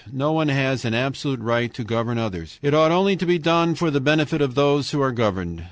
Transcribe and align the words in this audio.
No 0.11 0.31
one 0.31 0.47
has 0.47 0.83
an 0.83 0.95
absolute 0.95 1.41
right 1.41 1.71
to 1.75 1.83
govern 1.83 2.17
others. 2.17 2.57
It 2.63 2.73
ought 2.73 2.89
only 2.89 3.15
to 3.17 3.25
be 3.27 3.37
done 3.37 3.75
for 3.75 3.91
the 3.91 4.01
benefit 4.01 4.41
of 4.41 4.55
those 4.55 4.89
who 4.89 4.99
are 4.99 5.11
governed. 5.11 5.59